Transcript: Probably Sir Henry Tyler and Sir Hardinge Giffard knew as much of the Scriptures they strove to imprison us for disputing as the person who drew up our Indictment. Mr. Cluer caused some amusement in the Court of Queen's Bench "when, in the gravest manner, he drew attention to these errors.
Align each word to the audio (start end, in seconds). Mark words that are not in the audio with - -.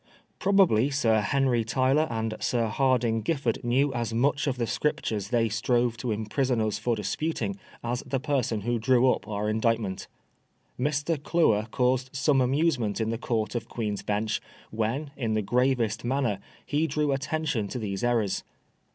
Probably 0.39 0.89
Sir 0.89 1.21
Henry 1.21 1.63
Tyler 1.63 2.07
and 2.09 2.33
Sir 2.39 2.65
Hardinge 2.69 3.23
Giffard 3.23 3.63
knew 3.63 3.93
as 3.93 4.15
much 4.15 4.47
of 4.47 4.57
the 4.57 4.65
Scriptures 4.65 5.27
they 5.27 5.47
strove 5.47 5.95
to 5.97 6.11
imprison 6.11 6.59
us 6.59 6.79
for 6.79 6.95
disputing 6.95 7.55
as 7.83 8.01
the 8.03 8.19
person 8.19 8.61
who 8.61 8.79
drew 8.79 9.11
up 9.11 9.27
our 9.27 9.47
Indictment. 9.47 10.07
Mr. 10.79 11.21
Cluer 11.21 11.67
caused 11.69 12.15
some 12.15 12.41
amusement 12.41 12.99
in 12.99 13.11
the 13.11 13.19
Court 13.19 13.53
of 13.53 13.69
Queen's 13.69 14.01
Bench 14.01 14.41
"when, 14.71 15.11
in 15.15 15.35
the 15.35 15.43
gravest 15.43 16.03
manner, 16.03 16.39
he 16.65 16.87
drew 16.87 17.11
attention 17.11 17.67
to 17.67 17.77
these 17.77 18.03
errors. 18.03 18.43